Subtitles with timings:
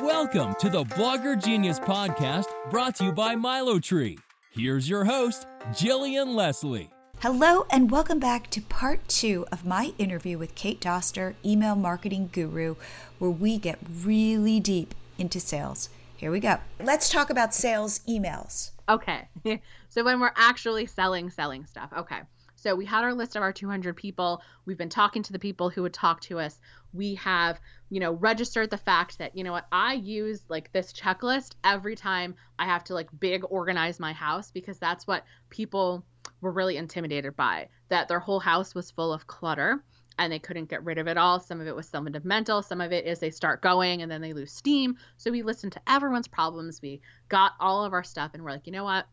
[0.00, 4.18] Welcome to the Blogger Genius podcast brought to you by Milo Tree.
[4.50, 6.88] Here's your host, Jillian Leslie.
[7.20, 12.30] Hello, and welcome back to part two of my interview with Kate Doster, email marketing
[12.32, 12.76] guru,
[13.18, 15.90] where we get really deep into sales.
[16.16, 16.56] Here we go.
[16.80, 18.70] Let's talk about sales emails.
[18.88, 19.28] Okay.
[19.90, 21.90] so when we're actually selling, selling stuff.
[21.94, 22.20] Okay.
[22.62, 24.40] So we had our list of our 200 people.
[24.66, 26.60] We've been talking to the people who would talk to us.
[26.92, 30.92] We have, you know, registered the fact that, you know what, I use like this
[30.92, 36.04] checklist every time I have to like big organize my house because that's what people
[36.40, 39.82] were really intimidated by, that their whole house was full of clutter
[40.18, 41.40] and they couldn't get rid of it all.
[41.40, 44.20] Some of it was somewhat mental, some of it is they start going and then
[44.20, 44.96] they lose steam.
[45.16, 46.82] So we listened to everyone's problems.
[46.82, 49.06] We got all of our stuff and we're like, you know what?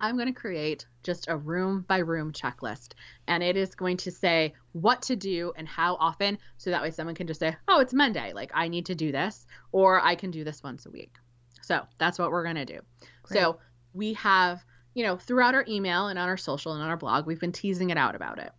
[0.00, 2.92] I'm going to create just a room by room checklist.
[3.26, 6.38] And it is going to say what to do and how often.
[6.56, 8.32] So that way someone can just say, oh, it's Monday.
[8.32, 11.14] Like I need to do this, or I can do this once a week.
[11.62, 12.80] So that's what we're going to do.
[13.24, 13.38] Great.
[13.38, 13.58] So
[13.92, 17.26] we have, you know, throughout our email and on our social and on our blog,
[17.26, 18.52] we've been teasing it out about it.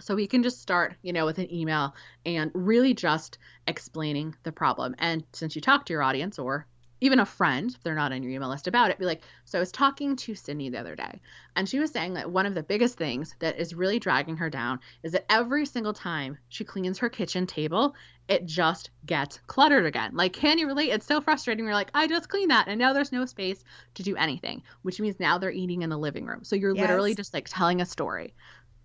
[0.00, 4.52] So we can just start, you know, with an email and really just explaining the
[4.52, 4.94] problem.
[4.98, 6.66] And since you talk to your audience or
[7.00, 9.58] even a friend, if they're not on your email list about it, be like, so
[9.58, 11.20] I was talking to Cindy the other day,
[11.56, 14.50] and she was saying that one of the biggest things that is really dragging her
[14.50, 17.94] down is that every single time she cleans her kitchen table,
[18.28, 20.12] it just gets cluttered again.
[20.14, 20.90] Like, can you relate?
[20.90, 21.64] It's so frustrating.
[21.64, 25.00] You're like, I just cleaned that, and now there's no space to do anything, which
[25.00, 26.44] means now they're eating in the living room.
[26.44, 26.82] So you're yes.
[26.82, 28.34] literally just like telling a story.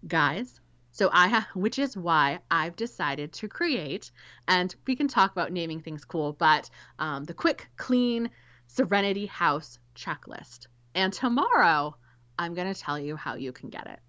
[0.07, 0.59] Guys,
[0.95, 4.11] so I have, which is why I've decided to create,
[4.47, 8.29] and we can talk about naming things cool, but um, the quick, clean
[8.67, 10.67] Serenity House checklist.
[10.93, 11.97] And tomorrow,
[12.39, 13.99] I'm going to tell you how you can get it.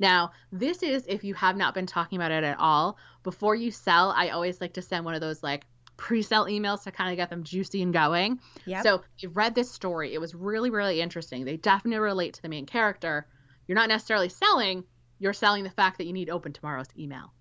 [0.00, 2.98] Now, this is if you have not been talking about it at all.
[3.22, 5.64] Before you sell, I always like to send one of those like
[5.96, 8.40] pre-sell emails to kind of get them juicy and going.
[8.66, 8.82] Yeah.
[8.82, 10.12] So you read this story.
[10.12, 11.44] It was really, really interesting.
[11.44, 13.28] They definitely relate to the main character.
[13.68, 14.82] You're not necessarily selling,
[15.22, 17.32] you're selling the fact that you need open tomorrow's email.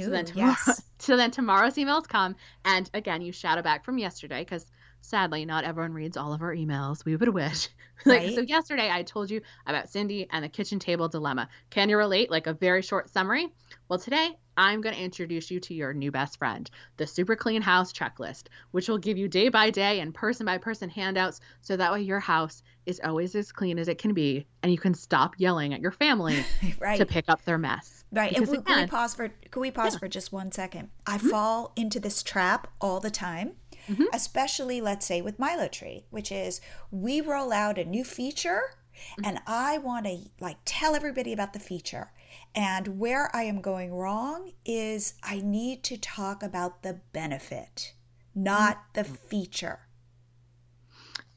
[0.00, 0.82] So then tomorrow, yes.
[0.98, 4.66] so then tomorrow's emails come, and again, you shadow back from yesterday because
[5.00, 7.04] sadly, not everyone reads all of our emails.
[7.04, 7.68] We would wish.
[8.04, 8.34] like right?
[8.34, 11.48] so, yesterday I told you about Cindy and the kitchen table dilemma.
[11.70, 12.30] Can you relate?
[12.30, 13.48] Like a very short summary.
[13.88, 17.62] Well, today I'm going to introduce you to your new best friend, the Super Clean
[17.62, 21.76] House Checklist, which will give you day by day and person by person handouts so
[21.76, 24.94] that way your house is always as clean as it can be and you can
[24.94, 26.44] stop yelling at your family
[26.78, 26.98] right.
[26.98, 28.04] to pick up their mess.
[28.12, 28.30] Right.
[28.30, 29.98] Because and can we pause for can we pause yeah.
[29.98, 30.90] for just one second?
[31.06, 31.28] I mm-hmm.
[31.28, 33.52] fall into this trap all the time.
[33.88, 34.04] Mm-hmm.
[34.12, 36.60] Especially let's say with Milo Tree, which is
[36.90, 38.62] we roll out a new feature
[38.94, 39.24] mm-hmm.
[39.24, 42.12] and I want to like tell everybody about the feature.
[42.54, 47.94] And where I am going wrong is I need to talk about the benefit,
[48.34, 49.14] not the mm-hmm.
[49.14, 49.80] feature.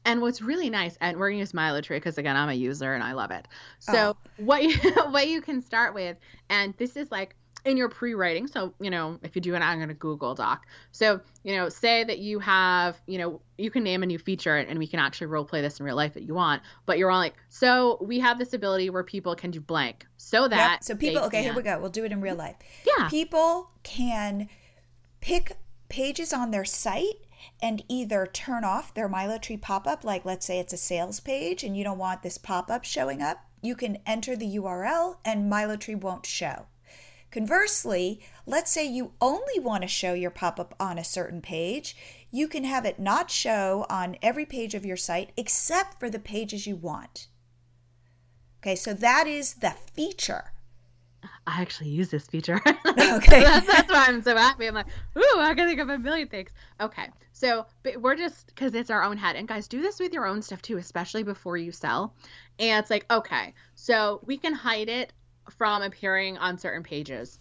[0.04, 2.94] And what's really nice, and we're gonna use Milo Tree because again, I'm a user
[2.94, 3.46] and I love it.
[3.78, 4.30] So oh.
[4.38, 4.74] what you
[5.10, 6.16] what you can start with,
[6.48, 7.34] and this is like
[7.64, 10.66] in your pre-writing so you know if you do it i'm going to google doc
[10.92, 14.56] so you know say that you have you know you can name a new feature
[14.56, 17.10] and we can actually role play this in real life that you want but you're
[17.10, 20.84] all like so we have this ability where people can do blank so that yep.
[20.84, 21.44] so people okay can.
[21.44, 24.48] here we go we'll do it in real life yeah people can
[25.20, 25.56] pick
[25.88, 27.24] pages on their site
[27.60, 31.20] and either turn off their Milo Tree pop up, like let's say it's a sales
[31.20, 35.16] page and you don't want this pop up showing up, you can enter the URL
[35.24, 36.66] and Milo Tree won't show.
[37.30, 41.96] Conversely, let's say you only want to show your pop up on a certain page,
[42.30, 46.18] you can have it not show on every page of your site except for the
[46.18, 47.28] pages you want.
[48.60, 50.52] Okay, so that is the feature.
[51.46, 52.60] I actually use this feature.
[52.66, 53.40] okay.
[53.42, 54.66] that's, that's, why I'm so happy.
[54.66, 56.50] I'm like, ooh, I can think of a million things.
[56.80, 57.08] Okay.
[57.32, 57.66] So
[57.96, 59.36] we're just, because it's our own head.
[59.36, 62.14] And guys, do this with your own stuff too, especially before you sell.
[62.58, 65.12] And it's like, okay, so we can hide it
[65.50, 67.38] from appearing on certain pages.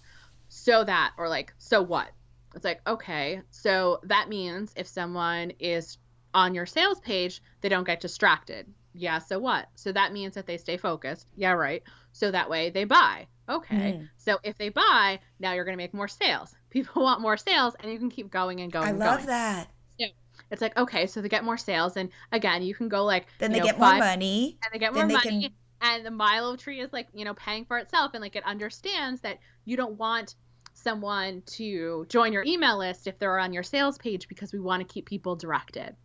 [0.49, 2.09] So that, or like, so what?
[2.55, 5.97] It's like, okay, so that means if someone is
[6.33, 8.65] on your sales page, they don't get distracted.
[8.93, 9.67] Yeah, so what?
[9.75, 11.27] So that means that they stay focused.
[11.35, 11.83] Yeah, right.
[12.13, 13.27] So that way they buy.
[13.49, 13.99] Okay.
[13.99, 14.09] Mm.
[14.17, 16.55] So if they buy, now you're going to make more sales.
[16.69, 18.87] People want more sales, and you can keep going and going.
[18.87, 19.27] I love going.
[19.27, 19.67] that.
[19.99, 20.05] So
[20.51, 23.51] it's like okay, so they get more sales, and again, you can go like then
[23.51, 25.21] they know, get five, more money, and they get more money.
[25.21, 25.51] Can
[25.81, 29.21] and the Milo tree is like you know paying for itself and like it understands
[29.21, 30.35] that you don't want
[30.73, 34.85] someone to join your email list if they're on your sales page because we want
[34.85, 35.95] to keep people directed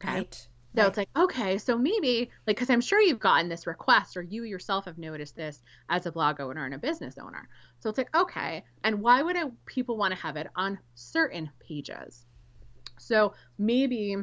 [0.00, 0.48] okay right.
[0.74, 0.88] So right.
[0.88, 4.44] it's like, okay, so maybe, like, because I'm sure you've gotten this request or you
[4.44, 5.60] yourself have noticed this
[5.90, 7.46] as a blog owner and a business owner.
[7.80, 11.50] So it's like, okay, and why would I, people want to have it on certain
[11.60, 12.24] pages?
[12.98, 14.16] So maybe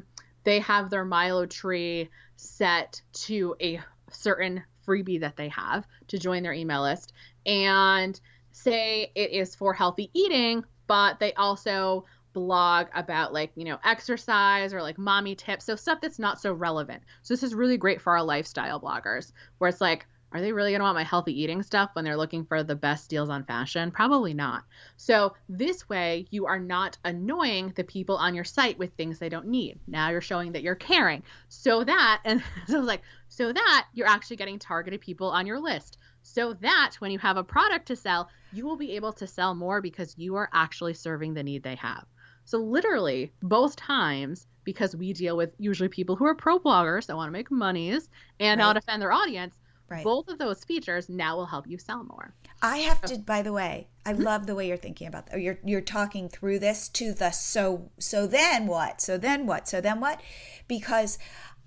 [0.43, 3.79] they have their Milo tree set to a
[4.11, 7.13] certain freebie that they have to join their email list
[7.45, 8.19] and
[8.51, 14.73] say it is for healthy eating, but they also blog about like, you know, exercise
[14.73, 15.65] or like mommy tips.
[15.65, 17.03] So stuff that's not so relevant.
[17.21, 20.71] So this is really great for our lifestyle bloggers where it's like, are they really
[20.71, 23.43] going to want my healthy eating stuff when they're looking for the best deals on
[23.43, 23.89] fashion?
[23.89, 24.63] Probably not.
[24.95, 29.29] So, this way, you are not annoying the people on your site with things they
[29.29, 29.79] don't need.
[29.87, 31.23] Now you're showing that you're caring.
[31.47, 35.47] So that, and so I was like, so that you're actually getting targeted people on
[35.47, 35.97] your list.
[36.21, 39.55] So that when you have a product to sell, you will be able to sell
[39.55, 42.05] more because you are actually serving the need they have.
[42.45, 47.15] So, literally, both times, because we deal with usually people who are pro bloggers that
[47.15, 48.09] want to make monies
[48.39, 48.65] and right.
[48.65, 49.58] not offend their audience
[49.89, 50.03] Right.
[50.03, 52.33] Both of those features now will help you sell more.
[52.61, 54.23] I have to by the way, I mm-hmm.
[54.23, 55.41] love the way you're thinking about that.
[55.41, 59.01] You're you're talking through this to the so so then what?
[59.01, 59.67] So then what?
[59.67, 60.21] So then what?
[60.67, 61.17] Because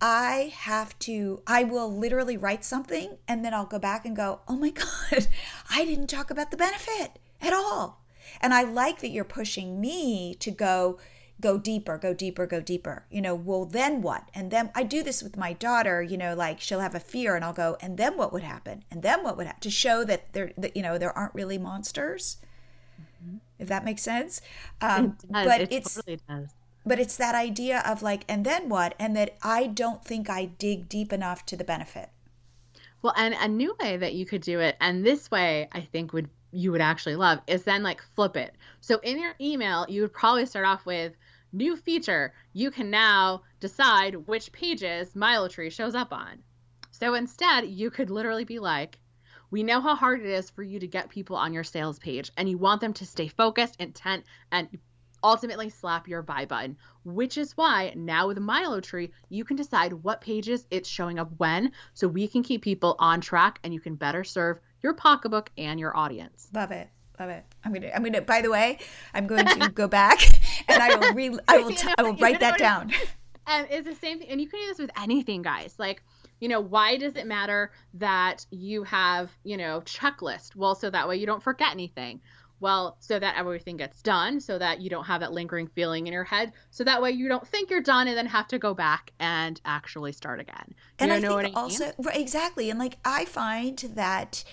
[0.01, 4.41] I have to I will literally write something and then I'll go back and go,
[4.47, 4.71] "Oh my
[5.11, 5.27] god,
[5.71, 8.03] I didn't talk about the benefit at all."
[8.41, 10.99] And I like that you're pushing me to go
[11.41, 13.05] go deeper, go deeper, go deeper.
[13.11, 14.31] You know, well, then what?
[14.35, 17.35] And then I do this with my daughter, you know, like she'll have a fear
[17.35, 18.85] and I'll go, and then what would happen?
[18.91, 19.61] And then what would happen?
[19.63, 22.37] To show that there, that, you know, there aren't really monsters,
[23.01, 23.39] mm-hmm.
[23.59, 24.41] if that makes sense.
[24.81, 25.33] Um, it.
[25.33, 26.49] But it it's, totally does.
[26.85, 28.95] But it's that idea of like, and then what?
[28.99, 32.11] And that I don't think I dig deep enough to the benefit.
[33.03, 36.13] Well, and a new way that you could do it, and this way I think
[36.13, 38.55] would you would actually love is then like flip it.
[38.81, 41.15] So in your email, you would probably start off with
[41.55, 46.43] New feature, you can now decide which pages MiloTree shows up on.
[46.93, 48.99] So instead, you could literally be like,
[49.51, 52.33] we know how hard it is for you to get people on your sales page,
[52.39, 54.79] and you want them to stay focused, intent, and
[55.23, 60.23] ultimately slap your buy button, which is why now with MiloTree, you can decide what
[60.23, 63.97] pages it's showing up when, so we can keep people on track and you can
[63.97, 66.49] better serve your pocketbook and your audience.
[66.53, 66.89] Love it.
[67.19, 67.45] Love it.
[67.65, 67.91] I'm gonna.
[67.95, 68.23] I'm gonna.
[68.23, 68.79] By the way,
[69.15, 70.21] I'm going to go back
[70.69, 71.15] and I will.
[71.15, 71.71] Re, I will.
[71.71, 72.93] T- know, I will write that down.
[73.45, 74.29] And it's the same thing.
[74.29, 75.75] And you can do this with anything, guys.
[75.79, 76.03] Like,
[76.41, 80.55] you know, why does it matter that you have, you know, checklist?
[80.55, 82.21] Well, so that way you don't forget anything.
[82.61, 86.13] Well, so that everything gets done, so that you don't have that lingering feeling in
[86.13, 88.73] your head, so that way you don't think you're done and then have to go
[88.73, 90.67] back and actually start again.
[90.69, 91.95] You and I know think I also mean?
[92.15, 94.45] exactly, and like I find that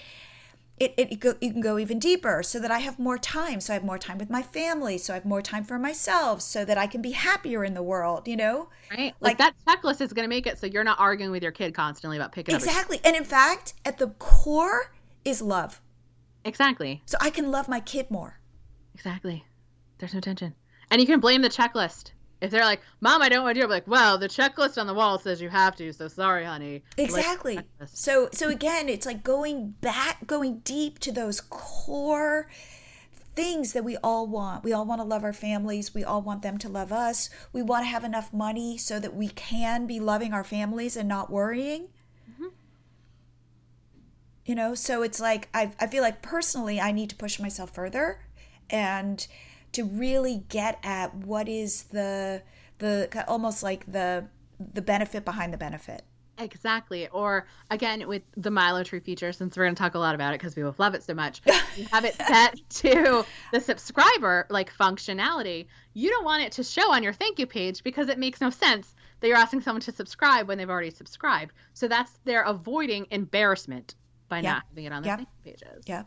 [0.80, 3.60] it, it, it, go, it can go even deeper so that I have more time.
[3.62, 4.98] So I have more time with my family.
[4.98, 7.84] So I have more time for myself so that I can be happier in the
[7.84, 8.70] world, you know?
[8.90, 9.14] Right.
[9.20, 11.52] Like, like that checklist is going to make it so you're not arguing with your
[11.52, 12.98] kid constantly about picking exactly.
[12.98, 13.06] up.
[13.06, 13.10] Exactly.
[13.10, 14.92] And in fact, at the core
[15.26, 15.82] is love.
[16.46, 17.02] Exactly.
[17.06, 18.40] So I can love my kid more.
[18.94, 19.46] Exactly.
[19.98, 20.56] There's no tension.
[20.92, 22.12] And you can blame the checklist
[22.42, 24.80] if they're like, "Mom, I don't want to do it," I'm like, "Well, the checklist
[24.80, 27.58] on the wall says you have to, so sorry, honey." Exactly.
[27.58, 32.48] Like, so, so again, it's like going back, going deep to those core
[33.36, 34.64] things that we all want.
[34.64, 35.94] We all want to love our families.
[35.94, 37.30] We all want them to love us.
[37.54, 41.08] We want to have enough money so that we can be loving our families and
[41.08, 41.88] not worrying.
[42.30, 42.48] Mm-hmm.
[44.46, 47.74] You know, so it's like I, I feel like personally, I need to push myself
[47.74, 48.22] further,
[48.70, 49.26] and
[49.74, 52.42] to really get at what is the
[52.80, 54.28] the almost like the
[54.60, 56.04] the benefit behind the benefit.
[56.40, 57.08] Exactly.
[57.10, 60.34] Or again, with the Milo tree feature, since we're going to talk a lot about
[60.34, 61.42] it because we both love it so much,
[61.76, 65.68] you have it set to the subscriber like functionality.
[65.94, 68.50] You don't want it to show on your thank you page because it makes no
[68.50, 71.54] sense that you're asking someone to subscribe when they've already subscribed.
[71.74, 73.96] So that's they're avoiding embarrassment
[74.30, 75.84] by not having it on their thank you pages.
[75.88, 76.04] Yeah.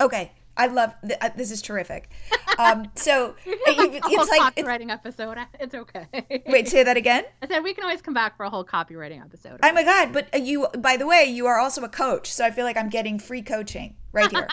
[0.00, 0.32] Okay.
[0.56, 2.10] I love th- uh, this is terrific.
[2.58, 5.38] Um, so it's like copywriting episode.
[5.58, 6.42] It's okay.
[6.46, 7.24] wait, say that again.
[7.42, 9.60] I said we can always come back for a whole copywriting episode.
[9.62, 10.12] Oh my god!
[10.12, 12.76] But uh, you, by the way, you are also a coach, so I feel like
[12.76, 14.48] I'm getting free coaching right here.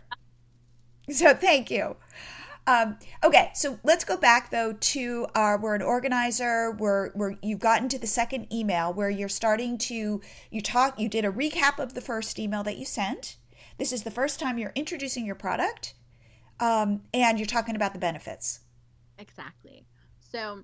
[1.12, 1.96] so thank you.
[2.67, 6.72] Um, okay, so let's go back though to our we're an organizer.
[6.72, 11.00] We're we're you've gotten to the second email where you're starting to you talk.
[11.00, 13.38] You did a recap of the first email that you sent
[13.78, 15.94] this is the first time you're introducing your product
[16.60, 18.62] um, and you're talking about the benefits.
[19.18, 19.86] Exactly.
[20.20, 20.63] So,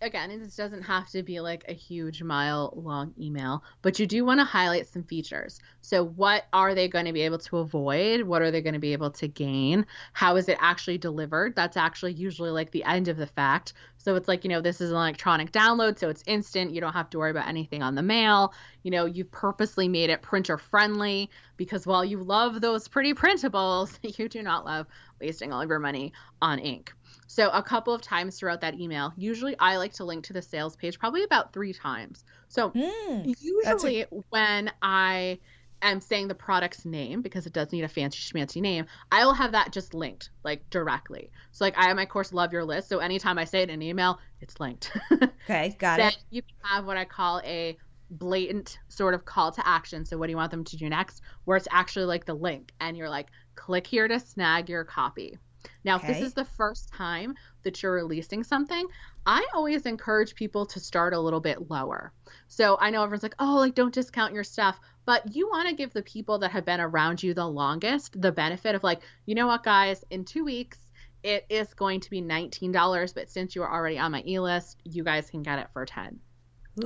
[0.00, 4.24] again, this doesn't have to be like a huge mile long email, but you do
[4.24, 5.60] want to highlight some features.
[5.80, 8.22] So, what are they going to be able to avoid?
[8.22, 9.86] What are they going to be able to gain?
[10.12, 11.54] How is it actually delivered?
[11.56, 13.72] That's actually usually like the end of the fact.
[13.98, 16.72] So it's like, you know, this is an electronic download, so it's instant.
[16.72, 18.54] You don't have to worry about anything on the mail.
[18.84, 23.98] You know, you've purposely made it printer friendly because while you love those pretty printables,
[24.18, 24.86] you do not love
[25.20, 26.92] wasting all of your money on ink.
[27.26, 30.42] So a couple of times throughout that email, usually I like to link to the
[30.42, 32.24] sales page probably about three times.
[32.48, 35.40] So Mm, usually when I
[35.82, 39.34] am saying the product's name because it does need a fancy schmancy name, I will
[39.34, 41.30] have that just linked like directly.
[41.52, 42.88] So like I have my course Love Your List.
[42.88, 44.92] So anytime I say it in an email, it's linked.
[45.44, 46.18] okay, got then it.
[46.30, 47.76] you can have what I call a
[48.10, 50.04] blatant sort of call to action.
[50.04, 51.22] So what do you want them to do next?
[51.44, 55.38] Where it's actually like the link and you're like, click here to snag your copy.
[55.84, 58.86] Now, if this is the first time that you're releasing something,
[59.24, 62.12] I always encourage people to start a little bit lower.
[62.48, 65.74] So I know everyone's like, oh, like don't discount your stuff, but you want to
[65.74, 69.34] give the people that have been around you the longest the benefit of like, you
[69.34, 70.78] know what, guys, in two weeks,
[71.22, 74.80] it is going to be $19, but since you are already on my e list,
[74.84, 76.20] you guys can get it for 10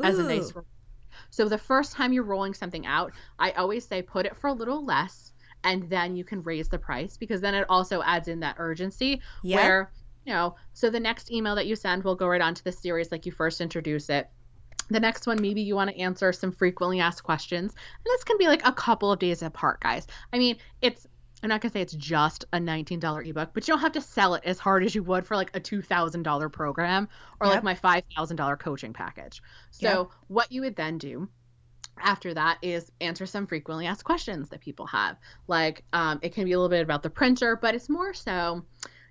[0.02, 0.64] as a nice Ooh.
[1.30, 4.52] So the first time you're rolling something out, I always say put it for a
[4.52, 5.29] little less
[5.64, 9.20] and then you can raise the price because then it also adds in that urgency
[9.42, 9.56] Yeah.
[9.56, 9.92] where
[10.26, 12.70] you know, so the next email that you send will go right on to the
[12.70, 14.28] series like you first introduce it.
[14.90, 17.72] The next one, maybe you want to answer some frequently asked questions.
[17.72, 20.06] And this can be like a couple of days apart, guys.
[20.32, 21.06] I mean, it's
[21.42, 24.34] I'm not gonna say it's just a $19 ebook, but you don't have to sell
[24.34, 27.08] it as hard as you would for like a $2,000 program
[27.40, 27.64] or Yep.
[27.64, 29.42] like my $5,000 coaching package.
[29.70, 30.08] So Yep.
[30.28, 31.30] what you would then do
[32.02, 35.16] after that is answer some frequently asked questions that people have.
[35.48, 38.64] Like um, it can be a little bit about the printer, but it's more so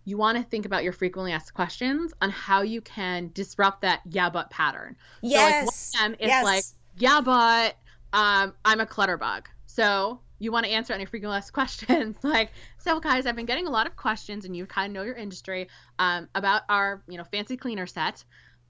[0.06, 4.02] you want to think about your frequently asked questions on how you can disrupt that
[4.10, 4.96] yeah but pattern.
[5.22, 5.42] yes.
[5.42, 6.44] So like one of them is yes.
[6.44, 6.64] like
[6.98, 7.76] yeah but
[8.12, 9.48] um, I'm a clutter bug.
[9.68, 13.68] So you want to answer any frequently asked questions like so guys I've been getting
[13.68, 15.68] a lot of questions and you kind of know your industry
[16.00, 18.24] um, about our you know fancy cleaner set.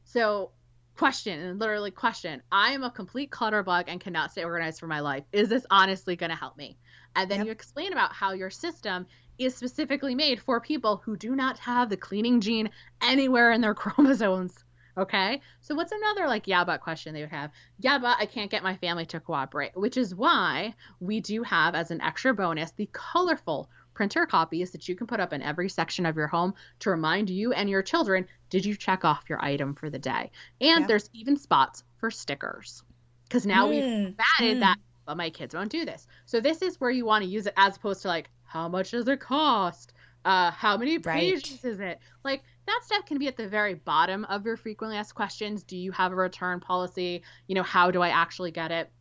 [0.04, 0.52] So
[1.00, 2.44] question and literally question.
[2.52, 5.24] I am a complete clutter bug and cannot stay organized for my life.
[5.32, 6.78] Is this honestly going to help me?
[7.16, 7.46] And then Yep.
[7.46, 11.90] you explain about how your system is specifically made for people who do not have
[11.90, 12.70] the cleaning gene
[13.02, 14.54] anywhere in their chromosomes
[14.98, 15.42] okay?
[15.62, 17.52] So what's another like yeah but question they would have?
[17.78, 21.76] Yeah but i can't get my family to cooperate which is why we do have
[21.76, 25.70] as an extra bonus the colorful printer copies that you can put up in every
[25.70, 29.44] section of your home to remind you and your children did you check off your
[29.44, 30.32] item for the day?
[30.62, 30.88] And Yep.
[30.88, 32.84] there's even spots for stickers.
[33.28, 34.62] Because now we've Mm, added mm.
[34.62, 36.08] that but my kids won't do this.
[36.26, 38.92] So this is where you want to use it as opposed to like how much
[38.92, 39.94] does it cost?
[40.26, 41.38] Uh how many Right.
[41.40, 42.00] pages is it?
[42.24, 45.64] Like that stuff can be at the very bottom of your frequently asked questions.
[45.64, 47.24] Do you have a return policy?
[47.48, 48.92] You know how do i actually get it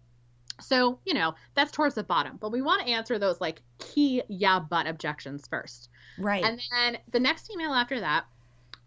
[0.60, 4.22] so you know that's towards the bottom but we want to answer those like key
[4.28, 5.88] yeah but objections first.
[6.18, 6.44] Right.
[6.44, 8.24] and then the next email after that,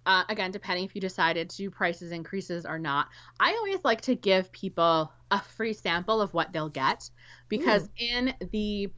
[0.05, 3.07] uh, again, depending if you decided to do prices increases or not,
[3.39, 7.09] I always like to give people a free sample of what they'll get
[7.47, 8.89] because in the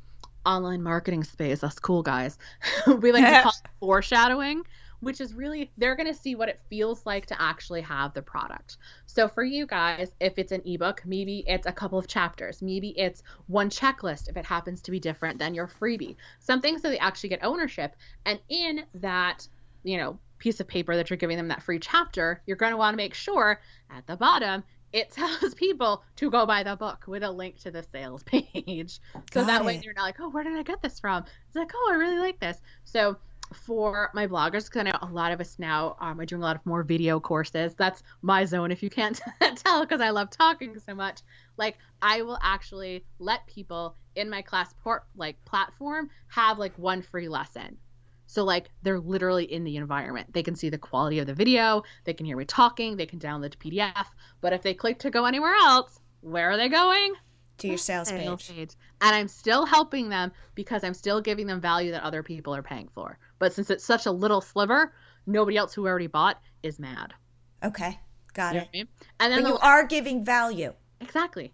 [0.46, 2.38] online marketing space, us cool guys,
[2.88, 4.64] we like to call it foreshadowing,
[5.04, 8.22] which is really they're going to see what it feels like to actually have the
[8.22, 8.78] product.
[9.06, 12.90] So for you guys, if it's an ebook, maybe it's a couple of chapters, maybe
[12.98, 16.16] it's one checklist if it happens to be different than your freebie.
[16.40, 17.96] Something so they actually get ownership.
[18.26, 19.48] And in that,
[19.84, 22.78] you know, piece of paper that you're giving them that free chapter, you're going to
[22.78, 27.06] want to make sure at the bottom it tells people to go buy the book
[27.08, 29.00] with a link to the sales page.
[29.14, 29.86] So Got that way it.
[29.86, 31.24] you're not like, oh, where did I get this from?
[31.48, 32.62] It's like, oh, I really like this.
[32.84, 33.18] So
[33.54, 36.46] for my bloggers, because I know a lot of us now um, are doing a
[36.46, 37.74] lot of more video courses.
[37.76, 39.20] That's my zone, if you can't
[39.56, 41.22] tell, because I love talking so much.
[41.58, 47.02] Like I will actually let people in my class port like platform have like one
[47.02, 47.78] free lesson.
[48.26, 50.34] So like they're literally in the environment.
[50.34, 53.20] They can see the quality of the video, they can hear me talking, they can
[53.20, 54.06] download the PDF.
[54.42, 57.14] But if they click to go anywhere else, where are they going?
[57.60, 58.48] to your sales page.
[58.48, 58.72] page.
[59.02, 62.64] And I'm still helping them because I'm still giving them value that other people are
[62.64, 63.18] paying for.
[63.44, 64.94] But since it's such a little sliver,
[65.28, 67.14] nobody else who already bought is mad.
[67.62, 68.00] Okay.
[68.34, 68.68] Got You it.
[68.68, 68.88] I mean?
[69.20, 70.74] And then But the, you are giving value.
[71.02, 71.54] exactly.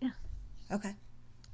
[0.00, 0.12] Yeah.
[0.70, 0.94] Okay.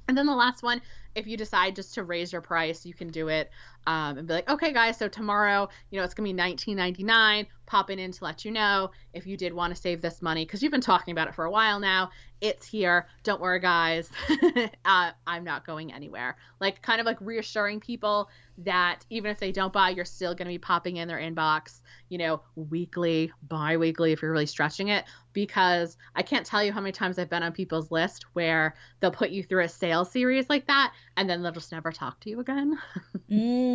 [0.07, 0.81] And then the last one,
[1.13, 3.51] if you decide just to raise your price, you can do it
[3.87, 7.03] um, and be like, okay, guys, so tomorrow, you know, it's gonna be nineteen ninety
[7.03, 7.47] nine.
[7.65, 10.63] Popping in to let you know if you did want to save this money because
[10.63, 12.09] you've been talking about it for a while now.
[12.41, 13.07] It's here.
[13.23, 14.09] Don't worry, guys.
[14.85, 16.35] uh, I'm not going anywhere.
[16.59, 20.49] Like, kind of like reassuring people that even if they don't buy, you're still gonna
[20.49, 25.05] be popping in their inbox, you know, weekly, bi-weekly if you're really stretching it.
[25.33, 29.11] Because I can't tell you how many times I've been on people's list where they'll
[29.11, 32.31] put you through a sales series like that and then they'll just never talk to
[32.31, 32.79] you again
[33.31, 33.68] Mm,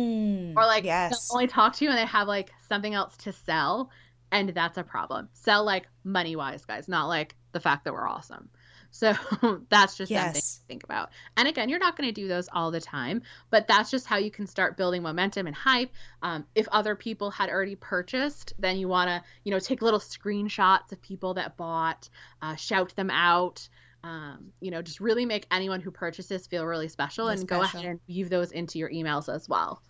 [0.57, 1.11] or like yes.
[1.11, 3.89] they'll only talk to you and they have like something else to sell
[4.31, 8.07] and that's a problem sell like money wise guys not like the fact that we're
[8.07, 8.49] awesome
[8.95, 9.13] So
[9.69, 11.09] that's just something to think about.
[11.35, 14.17] And again, you're not going to do those all the time, but that's just how
[14.17, 15.91] you can start building momentum and hype.
[16.21, 19.99] Um, if other people had already purchased, then you want to, you know, take little
[19.99, 22.07] screenshots of people that bought,
[22.41, 23.67] uh, shout them out.
[24.05, 27.63] Um, you know, just really make anyone who purchases feel really special, Feel and go
[27.63, 27.79] special.
[27.79, 29.81] ahead and weave those into your emails as well.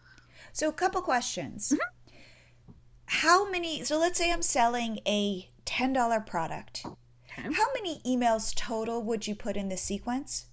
[0.53, 1.73] So, a couple questions.
[1.73, 2.65] Mm-hmm.
[3.07, 3.83] How many?
[3.83, 6.85] So, let's say I'm selling a $10 product.
[6.85, 7.53] Okay.
[7.53, 10.45] How many emails total would you put in the sequence?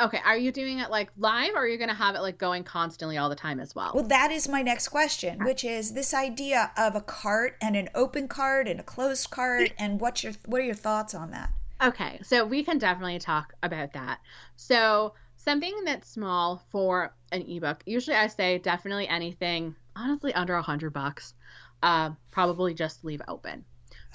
[0.00, 2.38] Okay, are you doing it like live, or are you going to have it like
[2.38, 3.92] going constantly all the time as well?
[3.94, 7.88] Well, that is my next question, which is this idea of a cart and an
[7.94, 11.52] open cart and a closed cart, and what's your what are your thoughts on that?
[11.82, 14.20] Okay, so we can definitely talk about that.
[14.56, 20.62] So, something that's small for an ebook, usually I say definitely anything, honestly, under a
[20.62, 21.34] hundred bucks,
[21.82, 23.64] uh, probably just leave open.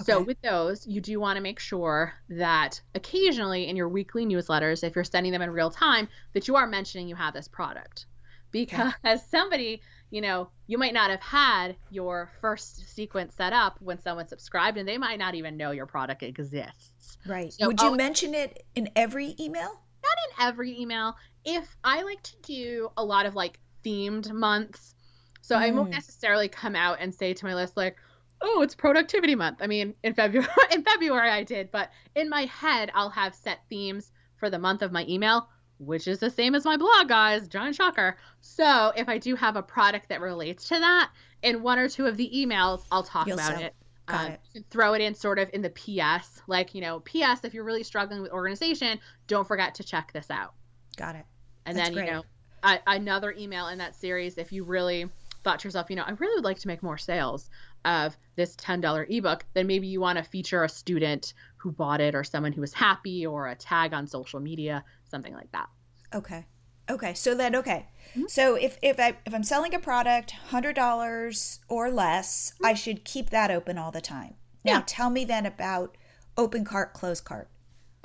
[0.03, 4.83] So, with those, you do want to make sure that occasionally in your weekly newsletters,
[4.83, 8.07] if you're sending them in real time, that you are mentioning you have this product.
[8.53, 8.93] Because
[9.29, 9.81] somebody,
[10.11, 14.77] you know, you might not have had your first sequence set up when someone subscribed,
[14.77, 17.51] and they might not even know your product exists Right.
[17.51, 19.81] So would you always- mention it in every email?
[20.03, 21.15] not in every email.
[21.45, 24.95] If I like to do a lot of like themed months,
[25.41, 25.93] so I won't Mm.
[25.93, 27.97] necessarily come out and say to my list like,
[28.41, 32.43] "Oh, it's productivity month." I mean, in February, in February I did, but in my
[32.45, 35.49] head I'll have set themes for the month of my email,
[35.79, 37.47] which is the same as my blog, guys.
[37.47, 38.17] Giant shocker.
[38.41, 41.11] So if I do have a product that relates to that,
[41.41, 43.75] in one or two of the emails, I'll talk You'll about sell- it.
[44.05, 44.65] got Um, it.
[44.69, 47.43] throw it in sort of in the PS, like you know, PS.
[47.43, 50.53] If you're really struggling with organization, don't forget to check this out.
[50.97, 51.25] Got it.
[51.65, 52.05] And That's then, great.
[52.07, 52.23] you know,
[52.63, 55.09] a, another email in that series, if you really
[55.43, 57.49] thought to yourself, you know, I really would like to make more sales
[57.85, 62.15] of this $10 ebook, then maybe you want to feature a student who bought it
[62.15, 65.69] or someone who was happy or a tag on social media, something like that.
[66.13, 66.45] Okay.
[66.89, 67.13] Okay.
[67.13, 67.87] So then, okay.
[68.11, 68.23] Mm-hmm.
[68.27, 73.05] So if if I if I'm selling a product, hundred dollars or less, I should
[73.05, 74.35] keep that open all the time.
[74.65, 74.79] Now, Mm-hmm.
[74.79, 74.83] Yeah.
[74.85, 75.97] tell me then about
[76.37, 77.49] open cart, close cart.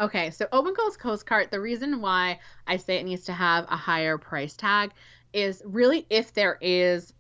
[0.00, 2.38] Okay, so Open Coast Coast Cart, the reason why
[2.68, 4.92] I say it needs to have a higher price tag
[5.32, 7.12] is really if there is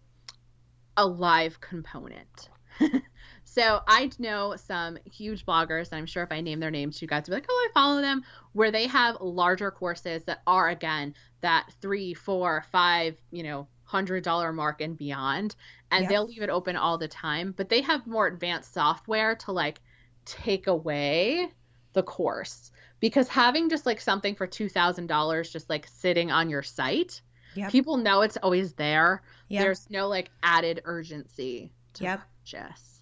[0.98, 2.48] a live component.
[3.44, 7.06] so I know some huge bloggers, and I'm sure if I name their names, you
[7.06, 10.68] guys will be like, oh, I follow them, where they have larger courses that are,
[10.68, 15.54] again, that three, four, five, you know, hundred dollar mark and beyond.
[15.90, 19.52] And they'll leave it open all the time, but they have more advanced software to
[19.52, 19.80] like
[20.26, 21.48] take away
[21.94, 27.22] the course because having just like something for $2000 just like sitting on your site
[27.54, 27.70] Yep.
[27.70, 29.62] people know it's always there Yep.
[29.62, 32.20] there's no like added urgency to Yep.
[32.44, 33.00] purchase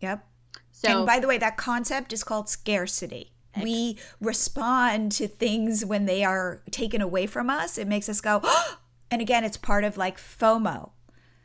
[0.00, 0.26] Yep.
[0.72, 3.32] so and by the way, that concept is called scarcity.
[3.60, 7.76] We respond to things when they are taken away from us.
[7.76, 8.40] It makes us go,
[9.10, 10.90] and again, it's part of like FOMO.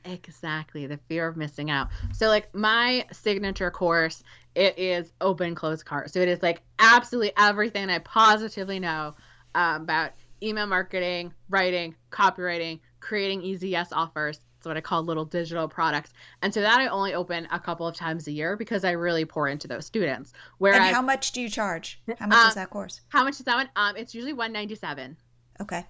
[0.05, 4.23] exactly the fear of missing out so like my signature course
[4.55, 9.13] it is open close cart so it is like absolutely everything i positively know
[9.53, 15.25] um, about email marketing writing copywriting creating easy yes offers it's what i call little
[15.25, 18.83] digital products and so that i only open a couple of times a year because
[18.83, 22.01] i really pour into those students whereas And how much do you charge?
[22.19, 23.01] How much Uh, is that course?
[23.09, 25.17] how much is that one um it's usually 197
[25.61, 25.85] Okay.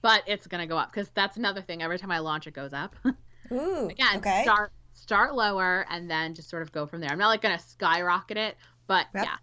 [0.00, 2.72] but it's gonna go up because that's another thing every time i launch it goes
[2.72, 2.94] up
[3.52, 3.88] Ooh.
[3.88, 4.42] again okay.
[4.42, 7.58] start start lower and then just sort of go from there i'm not like gonna
[7.58, 8.56] skyrocket it
[8.86, 9.24] but Yep.
[9.24, 9.36] yeah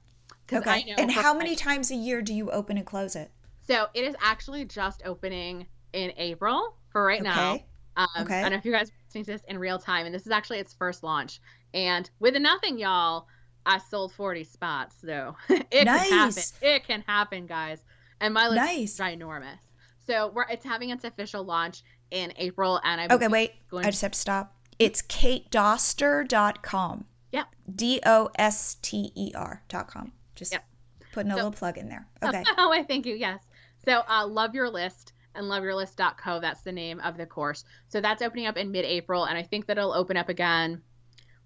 [0.52, 0.96] Okay.
[0.98, 3.30] And how many times a year do you open and close it?
[3.70, 7.66] So it is actually just opening in april for right now Okay.
[7.98, 8.40] um, Okay.
[8.40, 10.26] i don't know if you guys are listening to this in real time and this
[10.26, 11.40] is actually its first launch
[11.74, 13.28] and with a nothing y'all
[13.66, 16.54] i sold 40 spots so it can happen Nice.
[16.62, 17.84] it can happen guys
[18.22, 18.94] and my list Nice.
[18.94, 19.60] is ginormous
[20.06, 23.54] so we're it's having its official launch in april and i Okay, wait.
[23.70, 24.56] going- I just have to stop.
[24.80, 27.06] It's katedoster.com.
[27.32, 27.48] Yep.
[27.76, 30.14] D O S T E R dot com.
[30.36, 30.64] Just Yep.
[31.12, 32.08] putting a So- little plug in there.
[32.24, 32.44] Okay.
[32.58, 33.14] oh, I thank you.
[33.16, 33.42] Yes.
[33.86, 36.40] So, uh, love your list and loveyourlist.co.
[36.40, 37.64] That's the name of the course.
[37.88, 40.82] So that's opening up in mid-April, and I think that it'll open up again.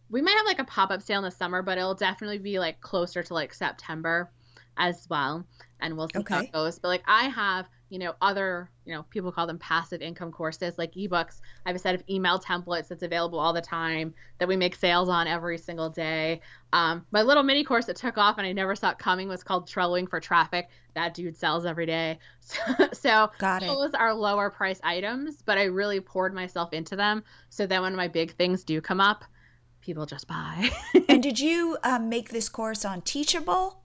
[0.09, 2.81] We might have like a pop-up sale in the summer, but it'll definitely be like
[2.81, 4.31] closer to like September
[4.77, 5.45] as well,
[5.79, 6.79] and we'll see how it goes.
[6.79, 10.77] But like I have, you know, other, you know, people call them passive income courses
[10.77, 11.41] like ebooks.
[11.65, 14.75] I have a set of email templates that's available all the time that we make
[14.75, 16.41] sales on every single day.
[16.71, 19.43] Um, my little mini course that took off and I never saw it coming was
[19.43, 20.69] called Trelloing for Traffic.
[20.95, 22.19] That dude sells every day.
[22.45, 23.67] So, so Got it.
[23.67, 27.23] those are lower price items, but I really poured myself into them.
[27.49, 29.23] So then when my big things do come up,
[29.81, 30.71] people just buy.
[31.09, 33.82] and did you um, make this course on Teachable?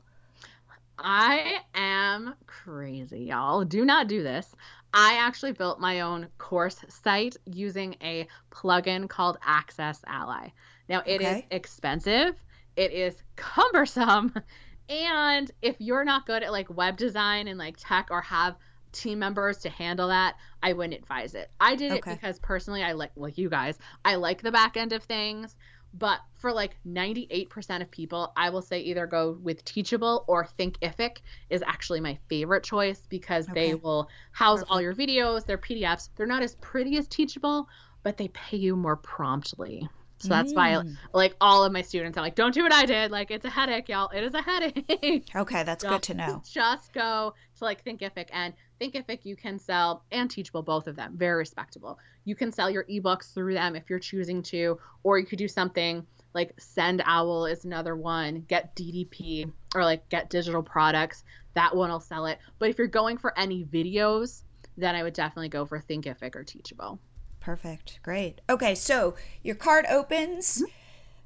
[0.99, 3.65] I am crazy, y'all.
[3.65, 4.55] Do not do this.
[4.93, 10.49] I actually built my own course site using a plugin called Access Ally.
[10.89, 11.39] Now, it okay.
[11.39, 12.35] is expensive,
[12.77, 14.35] it is cumbersome,
[14.89, 18.57] and if you're not good at like web design and like tech or have
[18.93, 21.51] team members to handle that, I wouldn't advise it.
[21.61, 22.13] I did okay.
[22.13, 25.55] it because personally I like like you guys, I like the back end of things.
[25.99, 31.19] But for like 98% of people, I will say either go with Teachable or Thinkific
[31.51, 33.69] is actually my favorite choice because okay.
[33.69, 34.71] they will house Perfect.
[34.71, 36.11] all your videos, their PDFs.
[36.17, 37.69] They're not as pretty as Teachable,
[38.03, 39.89] but they pay you more promptly.
[40.21, 40.57] So that's mm.
[40.57, 40.83] why,
[41.13, 43.13] like, all of my students are like, don't do what I did.
[43.13, 44.09] Like, it's a headache, y'all.
[44.09, 45.29] It is a headache.
[45.35, 46.43] Okay, that's good to know.
[46.51, 51.17] Just go to like Thinkific and Thinkific, you can sell and Teachable, both of them,
[51.17, 51.99] very respectable.
[52.25, 55.49] You can sell your ebooks through them if you're choosing to, or you could do
[55.49, 61.25] something like Send Owl is another one, Get DPD, or like Get Digital Products.
[61.55, 62.39] That one will sell it.
[62.59, 64.43] But if you're going for any videos,
[64.77, 67.01] then I would definitely go for Thinkific or Teachable.
[67.41, 67.99] Perfect.
[68.03, 68.41] Great.
[68.49, 70.59] Okay, so your cart opens.
[70.59, 70.73] Mm-hmm.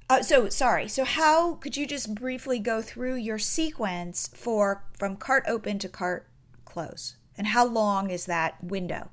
[0.09, 0.89] Uh, so sorry.
[0.89, 5.89] So how could you just briefly go through your sequence for from cart open to
[5.89, 6.29] cart
[6.65, 7.17] close?
[7.37, 9.11] And how long is that window?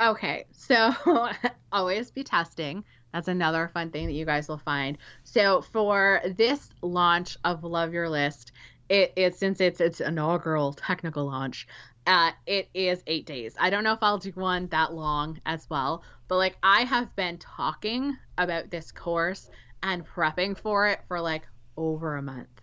[0.00, 0.92] Okay, so
[1.72, 2.84] always be testing.
[3.12, 4.98] That's another fun thing that you guys will find.
[5.24, 8.52] So for this launch of Love Your List,
[8.88, 11.66] it, it since it's its inaugural technical launch,
[12.06, 13.56] uh, it is eight days.
[13.58, 17.14] I don't know if I'll do one that long as well, but like I have
[17.16, 19.50] been talking about this course
[19.82, 22.60] and prepping for it for like over a month.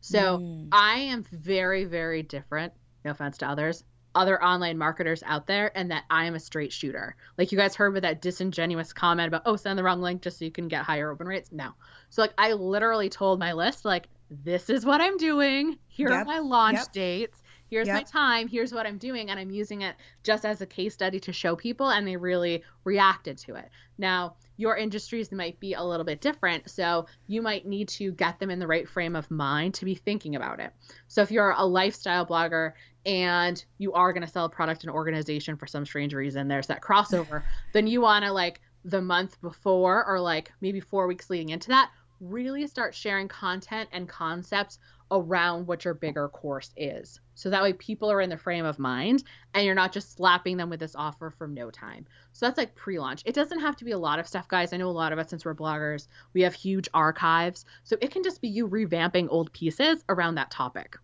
[0.00, 0.68] So mm.
[0.72, 2.72] I am very, very different.
[3.04, 6.72] No offense to others other online marketers out there and that I am a straight
[6.72, 7.16] shooter.
[7.38, 10.38] Like you guys heard with that disingenuous comment about, oh, send the wrong link just
[10.38, 11.50] so you can get higher open rates.
[11.52, 11.70] No.
[12.10, 15.78] So like I literally told my list, like, this is what I'm doing.
[15.88, 16.20] Here yep.
[16.20, 16.92] are my launch yep.
[16.92, 17.42] dates.
[17.68, 17.96] Here's yep.
[17.96, 18.48] my time.
[18.48, 19.30] Here's what I'm doing.
[19.30, 21.90] And I'm using it just as a case study to show people.
[21.90, 23.68] And they really reacted to it.
[23.98, 26.70] Now, your industries might be a little bit different.
[26.70, 29.96] So you might need to get them in the right frame of mind to be
[29.96, 30.72] thinking about it.
[31.08, 34.92] So if you're a lifestyle blogger and you are going to sell a product and
[34.92, 39.40] organization for some strange reason, there's that crossover, then you want to like the month
[39.40, 44.78] before or like maybe four weeks leading into that, really start sharing content and concepts
[45.12, 47.20] around what your bigger course is.
[47.34, 49.22] So that way people are in the frame of mind
[49.54, 52.06] and you're not just slapping them with this offer from no time.
[52.32, 53.22] So that's like pre launch.
[53.24, 54.72] It doesn't have to be a lot of stuff, guys.
[54.72, 57.64] I know a lot of us, since we're bloggers, we have huge archives.
[57.84, 60.96] So it can just be you revamping old pieces around that topic.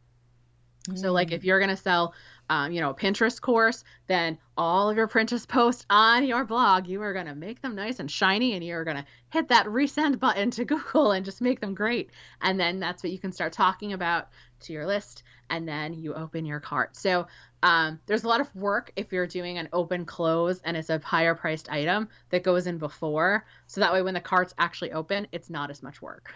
[0.94, 1.44] So like if mm.
[1.44, 2.14] you're gonna sell,
[2.50, 7.02] um, you know, Pinterest course, then all of your Pinterest posts on your blog, you
[7.02, 10.64] are gonna make them nice and shiny, and you're gonna hit that resend button to
[10.66, 12.11] Google and just make them great.
[12.40, 14.28] And then that's what you can start talking about
[14.61, 16.96] to your list, and then you open your cart.
[16.96, 17.26] So
[17.62, 20.98] um, there's a lot of work if you're doing an open close and it's a
[21.00, 23.44] higher priced item that goes in before.
[23.66, 26.32] So that way, when the cart's actually open, it's not as much work.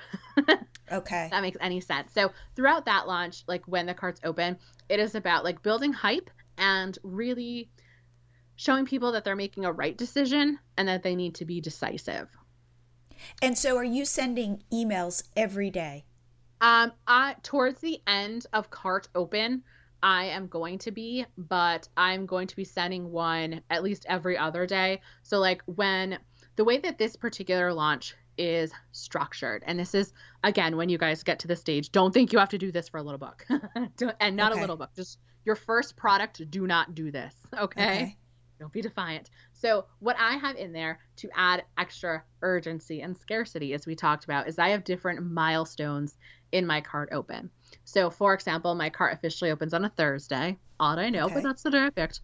[0.93, 1.29] okay.
[1.31, 2.13] that makes any sense.
[2.13, 4.59] So throughout that launch, like when the cart's open,
[4.89, 7.71] it is about like building hype and really
[8.57, 12.29] showing people that they're making a right decision and that they need to be decisive.
[13.41, 16.05] And so, are you sending emails every day?
[16.61, 19.63] Um, I towards the end of cart open,
[20.03, 24.37] I am going to be, but I'm going to be sending one at least every
[24.37, 25.01] other day.
[25.23, 26.19] So, like, when
[26.57, 30.13] the way that this particular launch is structured, and this is
[30.43, 32.89] again, when you guys get to the stage, don't think you have to do this
[32.89, 33.47] for a little book
[34.21, 34.59] and not okay.
[34.59, 36.51] a little book, just your first product.
[36.51, 37.85] Do not do this, okay?
[37.85, 38.17] okay?
[38.59, 39.31] Don't be defiant.
[39.53, 44.25] So, what I have in there to add extra urgency and scarcity, as we talked
[44.25, 46.17] about, is I have different milestones
[46.53, 47.51] in my cart open.
[47.85, 50.59] So, for example, my cart officially opens on a Thursday.
[50.81, 51.35] Odd I know, okay.
[51.35, 52.21] but that's the day I picked.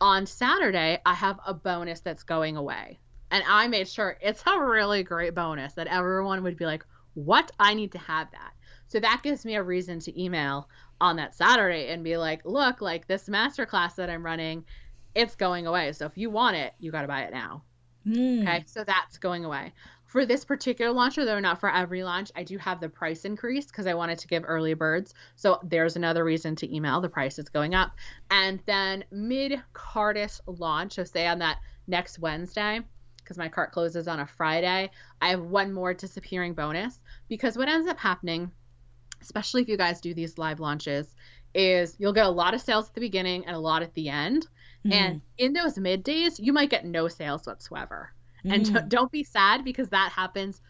[0.00, 2.98] On Saturday, I have a bonus that's going away.
[3.30, 6.84] And I made sure it's a really great bonus that everyone would be like,
[7.14, 7.52] what?
[7.60, 8.52] I need to have that.
[8.88, 10.68] So that gives me a reason to email
[11.00, 14.64] on that Saturday and be like, look, like this masterclass that I'm running,
[15.14, 15.92] it's going away.
[15.92, 17.62] So if you want it, you got to buy it now.
[18.06, 18.42] Mm.
[18.42, 18.64] Okay.
[18.66, 19.72] So that's going away.
[20.10, 23.66] For this particular launcher, though not for every launch, I do have the price increase
[23.66, 25.14] because I wanted to give early birds.
[25.36, 27.00] So there's another reason to email.
[27.00, 27.92] The price is going up.
[28.28, 32.80] And then mid Cartus launch, so say on that next Wednesday,
[33.18, 34.90] because my cart closes on a Friday,
[35.22, 36.98] I have one more disappearing bonus.
[37.28, 38.50] Because what ends up happening,
[39.22, 41.14] especially if you guys do these live launches,
[41.54, 44.08] is you'll get a lot of sales at the beginning and a lot at the
[44.08, 44.48] end.
[44.84, 44.92] Mm-hmm.
[44.92, 48.12] And in those mid days, you might get no sales whatsoever.
[48.44, 48.72] Mm.
[48.82, 50.60] And don't be sad because that happens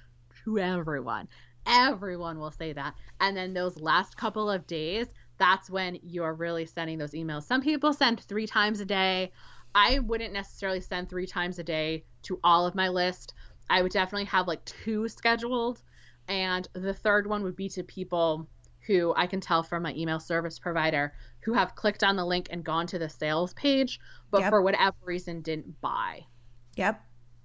[0.45, 1.29] to everyone.
[1.67, 2.95] Everyone will say that.
[3.21, 5.07] And then those last couple of days,
[5.39, 7.45] that's when you're really sending those emails.
[7.45, 9.33] Some people send three times a day.
[9.75, 13.35] I wouldn't necessarily send three times a day to all of my list.
[13.69, 15.83] I would definitely have like two scheduled.
[16.29, 18.49] And the third one would be to people
[18.87, 22.49] who I can tell from my email service provider who have clicked on the link
[22.51, 24.51] and gone to the sales page, but Yep.
[24.51, 26.27] for whatever reason didn't buy.
[26.77, 27.01] Yep.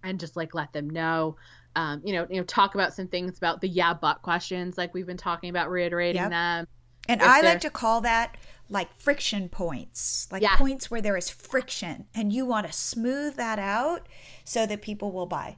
[0.05, 1.35] And just like let them know.
[1.75, 4.93] Um, you know, you know, talk about some things about the yeah but questions, like
[4.93, 6.29] we've been talking about, reiterating Yep.
[6.29, 6.67] them.
[7.09, 8.37] And If I like to call that
[8.69, 10.55] like friction points, like Yeah.
[10.55, 14.07] points where there is friction, and you want to smooth that out
[14.43, 15.57] so that people will buy.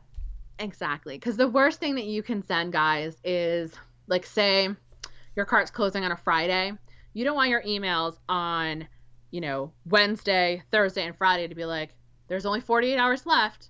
[0.59, 1.17] Exactly.
[1.17, 3.73] Because the worst thing that you can send, guys, is
[4.07, 4.69] like, say
[5.35, 6.71] your cart's closing on a Friday.
[7.13, 8.87] You don't want your emails on,
[9.31, 11.93] you know, Wednesday, Thursday, and Friday to be like,
[12.27, 13.69] there's only 48 hours left.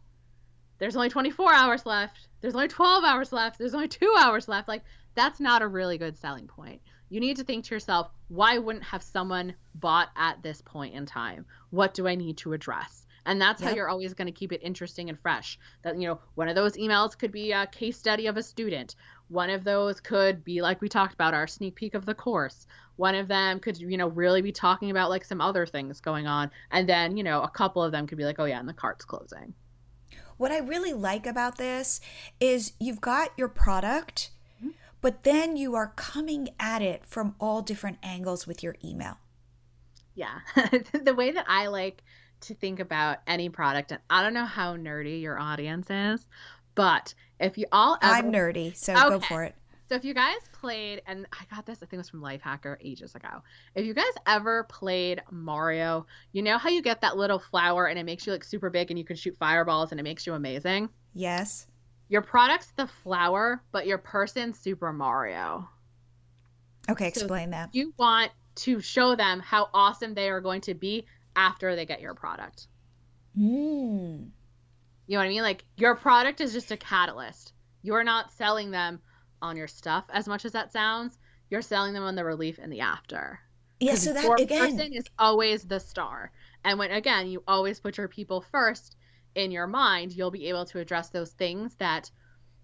[0.80, 2.28] There's only 24 hours left.
[2.42, 3.58] There's only 12 hours left.
[3.58, 4.68] There's only two hours left.
[4.68, 4.84] Like,
[5.16, 6.82] that's not a really good selling point.
[7.10, 11.06] You need to think to yourself, why wouldn't have someone bought at this point in
[11.06, 11.46] time?
[11.70, 13.06] What do I need to address?
[13.26, 15.60] And that's how you're always going to keep it interesting and fresh.
[15.84, 18.96] That, you know, one of those emails could be a case study of a student.
[19.28, 22.68] One of those could be, like we talked about, our sneak peek of the course.
[22.96, 26.26] One of them could, you know, really be talking about like some other things going
[26.26, 26.52] on.
[26.72, 28.74] And then, you know, a couple of them could be like, oh, yeah, and the
[28.74, 29.54] cart's closing.
[30.38, 32.00] What I really like about this
[32.40, 34.70] is you've got your product, mm-hmm.
[35.02, 39.18] but then you are coming at it from all different angles with your email.
[40.14, 40.40] Yeah.
[41.04, 42.04] the way that I like
[42.42, 46.26] to think about any product, and I don't know how nerdy your audience is,
[46.76, 49.56] but if you all ever, I'm nerdy, so go for it.
[49.90, 52.78] So if you guys played, and I got this, I think it was from Lifehacker
[52.82, 53.42] ages ago.
[53.76, 57.98] If you guys ever played Mario, you know how you get that little flower and
[57.98, 60.34] it makes you like super big and you can shoot fireballs and it makes you
[60.34, 60.90] amazing?
[61.14, 61.68] Yes.
[62.10, 65.68] Your product's the flower, but your person's Super Mario.
[66.90, 67.70] Okay, So- explain that.
[67.74, 72.02] You want to show them how awesome they are going to be after they get
[72.02, 72.68] your product.
[73.38, 74.30] Mm.
[75.08, 75.44] You know what I mean?
[75.44, 77.54] Like your product is just a catalyst.
[77.84, 79.00] You're not selling them
[79.42, 81.18] on your stuff as much as that sounds.
[81.50, 83.40] You're selling them on the relief and the after.
[83.80, 86.32] Yeah, so that your again, person is always the star.
[86.64, 88.96] And when again you always put your people first
[89.36, 92.10] in your mind, you'll be able to address those things that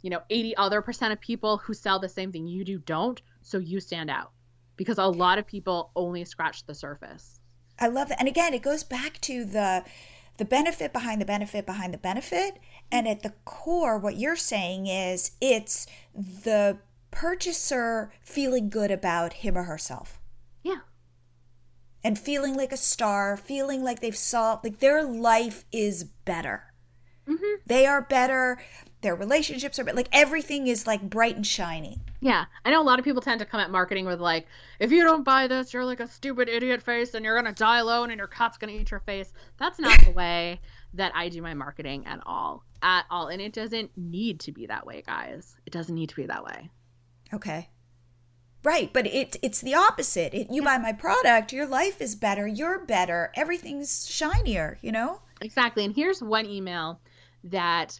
[0.01, 3.21] you know 80 other percent of people who sell the same thing you do don't.
[3.41, 4.31] So you stand out
[4.75, 7.39] because a lot of people only scratch the surface.
[7.79, 8.19] I love that.
[8.19, 9.83] And again, it goes back to the
[10.37, 12.57] the benefit behind the benefit behind the benefit.
[12.91, 16.77] And at the core, what you're saying is it's the
[17.11, 20.19] purchaser feeling good about him or herself
[20.63, 20.79] Yeah.
[22.03, 26.73] and feeling like a star, feeling like they've solved, like their life is better.
[27.27, 27.57] Mhm.
[27.65, 28.61] They are better.
[29.01, 29.95] Their relationships are better.
[29.95, 32.01] Like everything is like bright and shiny.
[32.19, 34.47] Yeah, I know a lot of people tend to come at marketing with like,
[34.79, 37.77] if you don't buy this, you're like a stupid idiot face, and you're gonna die
[37.79, 39.31] alone, and your cat's gonna eat your face.
[39.57, 40.59] That's not the way
[40.93, 44.67] that I do my marketing at all, at all, and it doesn't need to be
[44.67, 45.55] that way, guys.
[45.65, 46.69] It doesn't need to be that way.
[47.33, 47.69] Okay.
[48.63, 50.33] Right, but it it's the opposite.
[50.33, 55.19] It, you buy my product, your life is better, you're better, everything's shinier, you know?
[55.41, 55.83] Exactly.
[55.83, 57.01] And here's one email
[57.43, 57.99] that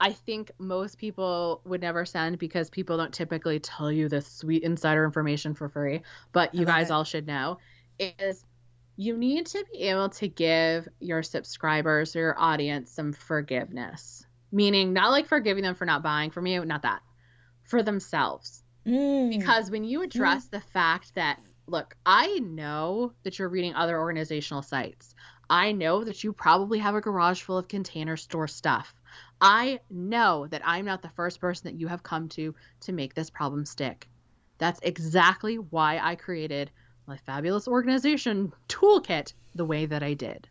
[0.00, 4.62] I think most people would never send because people don't typically tell you this sweet
[4.62, 6.00] insider information for free,
[6.32, 6.92] but you guys it.
[6.92, 7.58] all should know
[7.98, 8.44] is
[9.02, 14.24] you need to be able to give your subscribers or your audience some forgiveness.
[14.52, 17.00] Meaning not like forgiving them for not buying from you, not that.
[17.64, 19.30] For themselves Mm.
[19.30, 21.38] because when you address the fact that
[21.68, 25.14] look i know that you're reading other organizational sites
[25.48, 28.92] i know that you probably have a garage full of container store stuff
[29.40, 33.14] i know that i'm not the first person that you have come to to make
[33.14, 34.08] this problem stick
[34.58, 36.68] that's exactly why i created
[37.12, 40.48] my fabulous organization toolkit the way that i did.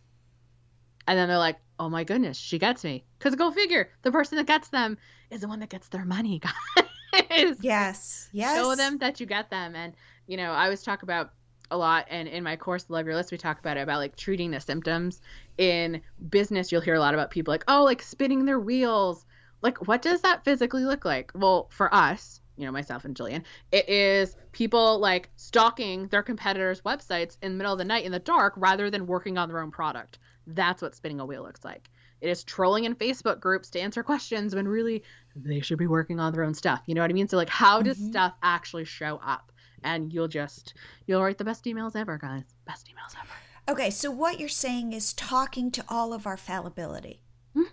[1.07, 3.03] And then they're like oh my goodness she gets me.
[3.17, 4.95] Because go figure the person that gets them
[5.31, 6.39] is the one that gets their money
[7.19, 7.57] guys.
[7.61, 8.29] Yes.
[8.31, 8.55] Yes.
[8.55, 9.75] show them that you get them.
[9.75, 9.93] And
[10.27, 11.31] you know i always talk about
[11.71, 14.15] a lot and in my course love your list we talk about it about like
[14.15, 15.19] treating the symptoms.
[15.57, 19.25] In business you'll hear a lot about people like oh like spinning their wheels.
[19.63, 21.31] Like what does that physically look like?
[21.33, 26.81] Well for us you know myself and jillian it is people like stalking their competitors
[26.81, 29.59] websites in the middle of the night in the dark rather than working on their
[29.59, 30.19] own product.
[30.47, 31.89] That's what spinning a wheel looks like.
[32.19, 35.03] It is trolling in facebook groups to answer questions when really
[35.35, 36.81] they should be working on their own stuff.
[36.85, 37.27] You know what i mean?
[37.27, 38.09] So like how does Mhm.
[38.09, 39.51] stuff actually show up?
[39.83, 40.75] And you'll just
[41.07, 42.43] you'll write the best emails ever guys.
[42.65, 43.33] Best emails ever.
[43.71, 47.21] Okay, so what you're saying is talking to all of our fallibility.
[47.55, 47.63] R-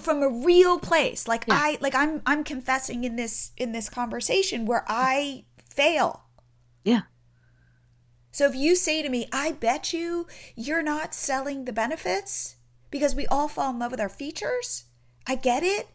[0.00, 1.28] From a real place.
[1.28, 1.54] Like Yeah.
[1.56, 6.24] I like I'm I'm confessing in this in this conversation where I fail.
[6.84, 7.02] yeah
[8.32, 12.56] So if you say to me, I bet you you're not selling the benefits
[12.90, 14.84] because we all fall in love with our features,
[15.26, 15.88] I get it.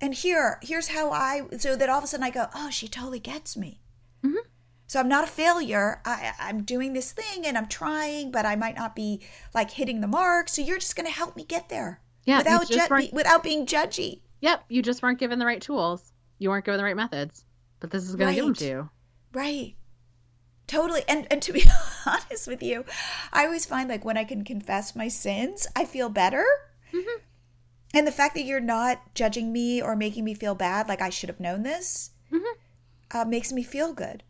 [0.00, 2.88] And here, here's how I, so that all of a sudden I go, oh, she
[2.88, 3.80] totally gets me.
[4.24, 4.48] Mm-hmm.
[4.88, 6.02] So I'm not a failure.
[6.04, 9.22] I, I'm doing this thing and I'm trying, but I might not be
[9.54, 10.48] like hitting the mark.
[10.48, 12.01] So you're just going to help me get there.
[12.24, 14.20] Yeah, without ju- without being judgy.
[14.40, 16.12] Yep, you just weren't given the right tools.
[16.38, 17.44] You weren't given the right methods.
[17.80, 18.34] But this is going right.
[18.34, 18.90] to give them to you.
[19.32, 19.74] Right.
[20.66, 21.02] Totally.
[21.08, 21.64] And and to be
[22.06, 22.84] honest with you,
[23.32, 26.44] I always find like when I can confess my sins, I feel better.
[26.92, 27.20] Mm-hmm.
[27.94, 31.10] And the fact that you're not judging me or making me feel bad, like I
[31.10, 33.16] should have known this, mm-hmm.
[33.16, 34.22] uh, makes me feel good.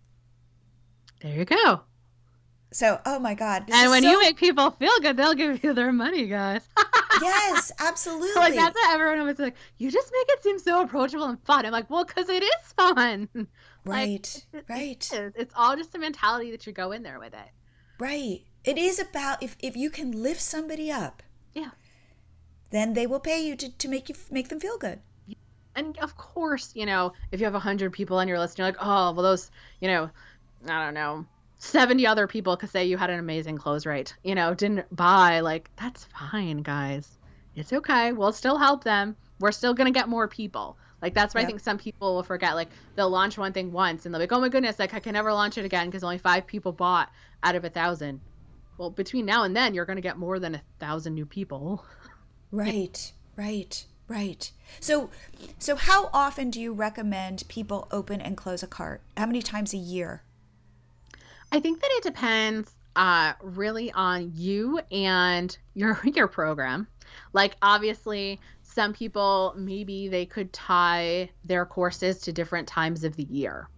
[1.21, 1.83] There you go.
[2.73, 3.65] So, oh my God.
[3.71, 4.11] And when so...
[4.11, 6.67] you make people feel good, they'll give you their money, guys.
[7.21, 8.35] yes, absolutely.
[8.35, 11.67] Like, that's what everyone always like, you just make it seem so approachable and fun.
[11.67, 13.29] I'm like, well, because it is fun.
[13.85, 15.13] Right, like, right.
[15.13, 15.35] It.
[15.37, 17.51] It's all just a mentality that you go in there with it.
[17.99, 18.41] Right.
[18.65, 21.23] It is about if, if you can lift somebody up.
[21.53, 21.71] Yeah.
[22.71, 25.01] Then they will pay you to, to make you make them feel good.
[25.75, 28.67] And of course, you know, if you have a 100 people on your list, you're
[28.67, 30.11] like, oh, well, those, you know,
[30.69, 31.27] I don't know,
[31.63, 35.41] 70 other people could say you had an amazing close rate, you know, didn't buy.
[35.41, 37.19] Like, that's fine, guys.
[37.55, 38.11] It's okay.
[38.11, 39.15] We'll still help them.
[39.39, 40.77] We're still going to get more people.
[41.01, 41.47] Like, that's why yep.
[41.47, 42.57] I think some people will forget.
[42.57, 44.99] Like, they'll launch one thing once and they'll be like, oh my goodness, like, I
[44.99, 47.13] can never launch it again because only five people bought
[47.45, 48.21] out of a thousand.
[48.77, 51.85] Well, between now and then, you're going to get more than a thousand new people.
[52.51, 54.53] Right, right, right.
[54.81, 55.09] So,
[55.59, 59.01] so how often do you recommend people open and close a cart?
[59.17, 60.23] How many times a year?
[61.53, 66.89] I think that it depends uh, really on you and your your program.
[67.35, 73.25] Like obviously, some people maybe they could tie their courses to different times of the
[73.25, 73.69] year.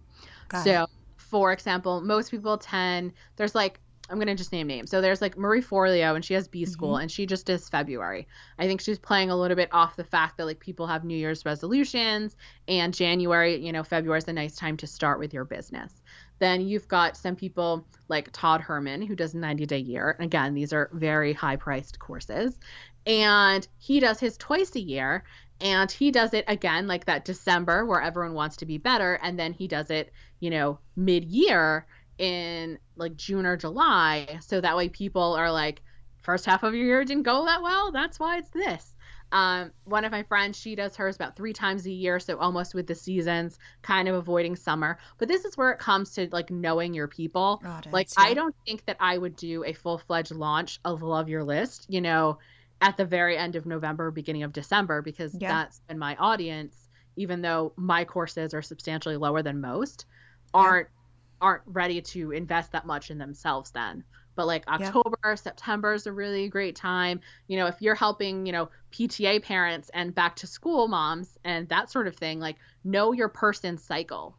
[0.47, 0.89] Got so, it.
[1.17, 4.91] for example, most people tend there's like I'm gonna just name names.
[4.91, 7.03] So there's like Marie Forleo, and she has B School, mm-hmm.
[7.03, 8.27] and she just does February.
[8.59, 11.17] I think she's playing a little bit off the fact that like people have New
[11.17, 12.35] Year's resolutions,
[12.67, 16.01] and January, you know, February is a nice time to start with your business.
[16.39, 20.15] Then you've got some people like Todd Herman, who does 90 Day Year.
[20.19, 22.57] Again, these are very high priced courses.
[23.05, 25.23] And he does his twice a year.
[25.61, 29.19] And he does it again, like that December where everyone wants to be better.
[29.23, 31.85] And then he does it, you know, mid year
[32.17, 34.39] in like June or July.
[34.41, 35.81] So that way people are like,
[36.21, 37.91] first half of your year didn't go that well.
[37.91, 38.94] That's why it's this.
[39.31, 42.73] Um, one of my friends, she does hers about three times a year, so almost
[42.73, 44.97] with the seasons, kind of avoiding summer.
[45.17, 47.59] But this is where it comes to like knowing your people.
[47.91, 48.23] like yeah.
[48.23, 51.85] I don't think that I would do a full fledged launch of Love Your List,
[51.89, 52.39] you know,
[52.81, 55.49] at the very end of November, beginning of December, because yeah.
[55.49, 60.05] that's been my audience, even though my courses are substantially lower than most,
[60.53, 61.47] aren't yeah.
[61.47, 64.03] aren't ready to invest that much in themselves then
[64.35, 65.35] but like October, yeah.
[65.35, 67.21] September is a really great time.
[67.47, 71.67] You know, if you're helping, you know, PTA parents and back to school moms and
[71.69, 74.37] that sort of thing, like know your person's cycle.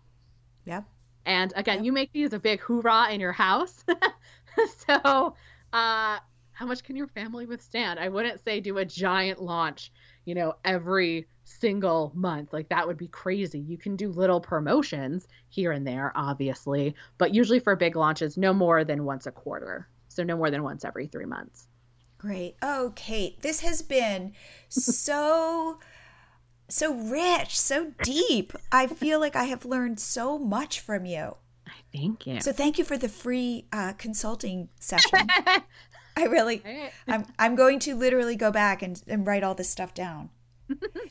[0.65, 0.83] Yeah.
[1.25, 3.85] And again, you make these a big hoorah in your house.
[4.87, 5.35] so,
[5.73, 6.19] uh,
[6.53, 7.99] how much can your family withstand?
[7.99, 9.93] I wouldn't say do a giant launch,
[10.25, 12.53] you know, every single month.
[12.53, 13.61] Like that would be crazy.
[13.61, 18.53] You can do little promotions here and there, obviously, but usually for big launches, no
[18.53, 19.89] more than once a quarter.
[20.09, 21.69] So no more than once every three months.
[22.19, 22.57] Great.
[22.63, 24.33] Oh, Kate, this has been
[24.69, 25.79] so
[26.69, 28.53] so rich, so deep.
[28.73, 31.37] I feel like I have learned so much from you.
[31.65, 32.41] I thank you.
[32.41, 35.29] So thank you for the free uh, consulting session.
[36.17, 36.63] I really,
[37.07, 40.31] I'm, I'm going to literally go back and, and write all this stuff down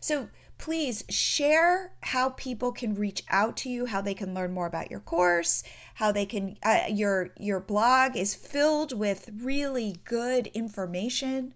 [0.01, 4.67] so please share how people can reach out to you, how they can learn more
[4.67, 5.63] about your course,
[5.95, 11.53] how they can uh, your your blog is filled with really good information.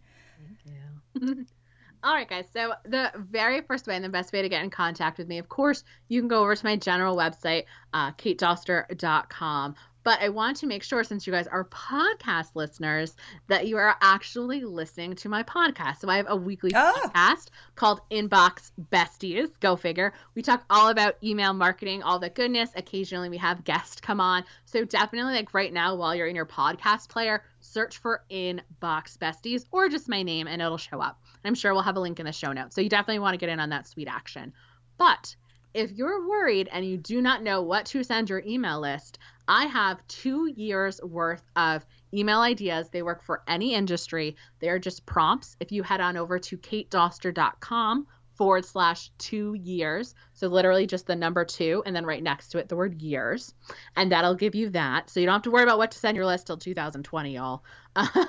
[0.65, 1.45] You.
[2.01, 2.45] All right, guys.
[2.53, 5.38] So, the very first way and the best way to get in contact with me,
[5.38, 9.75] of course, you can go over to my general website, uh, katedoster.com.
[10.10, 13.95] But I want to make sure, since you guys are podcast listeners, that you are
[14.02, 15.99] actually listening to my podcast.
[15.99, 17.12] So I have a weekly oh.
[17.14, 19.51] podcast called Inbox Besties.
[19.60, 20.14] Go figure.
[20.34, 22.72] We talk all about email marketing, all the goodness.
[22.76, 24.45] Occasionally we have guests come on.
[24.66, 29.66] So definitely, like right now, while you're in your podcast player, search for Inbox Besties
[29.72, 31.22] or just my name and it'll show up.
[31.45, 32.74] I'm sure we'll have a link in the show notes.
[32.74, 34.53] So you definitely want to get in on that sweet action.
[34.97, 35.36] But
[35.74, 39.20] if you're worried and you do not know what to send your email list,
[39.50, 41.84] I have two years worth of
[42.14, 42.89] email ideas.
[42.91, 44.36] They work for any industry.
[44.60, 45.58] They're just prompts.
[45.60, 50.14] If you head on over to katedoster.com forward slash two years.
[50.39, 53.53] So literally just the number two, and then right next to it, the word years.
[53.97, 55.09] And that'll give you that.
[55.09, 57.61] So you don't have to worry about what to send your list till 2020, y'all.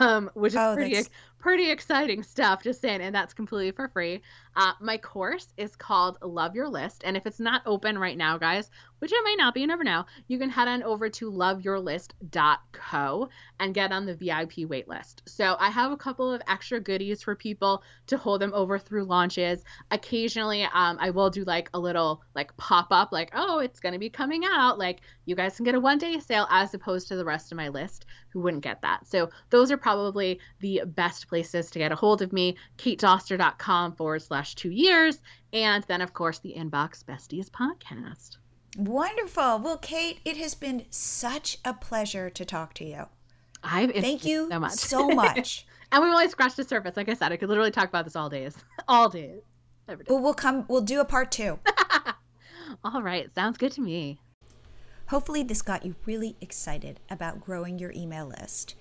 [0.01, 1.05] Um, which is oh, pretty
[1.39, 4.21] pretty exciting stuff, just saying, and that's completely for free.
[4.57, 8.37] Uh, my course is called Love Your List, and if it's not open right now,
[8.37, 11.31] guys, which it may not be, you never know, you can head on over to
[11.31, 15.23] loveyourlist.co and get on the VIP waitlist.
[15.27, 19.05] So I have a couple of extra goodies for people to hold them over through
[19.05, 19.65] launches.
[19.91, 22.00] Occasionally, um, I will do like a little
[22.35, 24.79] like pop up, like, oh, it's going to be coming out.
[24.79, 27.57] Like, you guys can get a one day sale as opposed to the rest of
[27.57, 29.07] my list who wouldn't get that.
[29.07, 32.57] So those are probably the best places to get a hold of me.
[32.79, 35.21] katedoster.com forward slash two years.
[35.53, 38.37] And then, of course, the Inbox Besties podcast.
[38.77, 39.59] Wonderful.
[39.59, 43.07] Well, Kate, it has been such a pleasure to talk to you.
[43.63, 44.73] I thank you so much.
[44.73, 45.67] So much.
[45.93, 46.97] and we've only scratched the surface.
[46.97, 48.57] Like I said, I could literally talk about this all days,
[48.89, 49.41] all days.
[50.09, 50.67] Well, we'll come.
[50.69, 51.59] We'll do a part two.
[52.85, 54.21] all right, sounds good to me.
[55.09, 58.75] Hopefully, this got you really excited about growing your email list.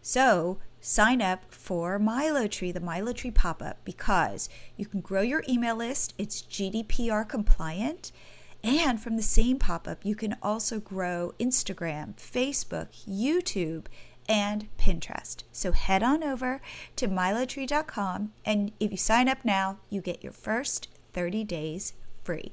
[0.00, 5.76] So, sign up for MiloTree, the MiloTree pop up, because you can grow your email
[5.76, 6.14] list.
[6.18, 8.12] It's GDPR compliant.
[8.64, 13.86] And from the same pop up, you can also grow Instagram, Facebook, YouTube,
[14.28, 15.42] and Pinterest.
[15.50, 16.60] So head on over
[16.96, 22.52] to milotree.com, and if you sign up now, you get your first 30 days free.